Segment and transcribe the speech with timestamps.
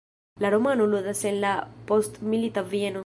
[0.39, 1.53] La romano ludas en la
[1.93, 2.99] postmilita Vieno.